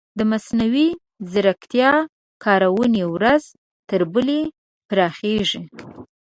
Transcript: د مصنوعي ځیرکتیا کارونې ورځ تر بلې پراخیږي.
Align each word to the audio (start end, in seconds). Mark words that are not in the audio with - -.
د 0.17 0.19
مصنوعي 0.31 0.89
ځیرکتیا 1.31 1.91
کارونې 2.43 3.03
ورځ 3.13 3.43
تر 3.89 4.01
بلې 4.13 4.41
پراخیږي. 4.89 5.61